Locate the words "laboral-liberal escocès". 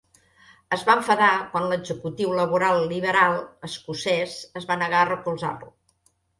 2.41-4.37